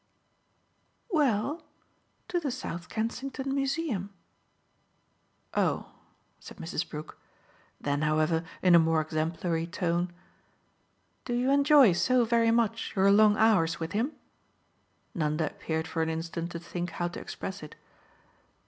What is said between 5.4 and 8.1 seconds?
"Oh!" said Mrs. Brook. Then,